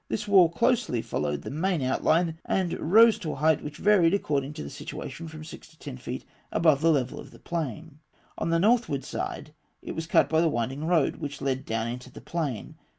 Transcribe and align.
This 0.09 0.27
wall 0.27 0.49
closely 0.49 1.03
followed 1.03 1.43
the 1.43 1.51
main 1.51 1.83
outline, 1.83 2.39
and 2.45 2.73
rose 2.79 3.19
to 3.19 3.33
a 3.33 3.35
height 3.35 3.63
which 3.63 3.77
varied 3.77 4.15
according 4.15 4.53
to 4.53 4.63
the 4.63 4.69
situation 4.71 5.27
from 5.27 5.43
six 5.43 5.67
to 5.67 5.77
ten 5.77 5.97
feet 5.97 6.25
above 6.51 6.81
the 6.81 6.89
level 6.89 7.19
of 7.19 7.29
the 7.29 7.37
plain. 7.37 7.99
On 8.35 8.49
the 8.49 8.57
northward 8.57 9.03
side 9.03 9.53
it 9.83 9.91
was 9.91 10.07
cut 10.07 10.27
by 10.27 10.41
the 10.41 10.49
winding 10.49 10.85
road, 10.85 11.17
which 11.17 11.39
led 11.39 11.67
down 11.67 11.87
into 11.87 12.09
the 12.09 12.19
plain. 12.19 12.79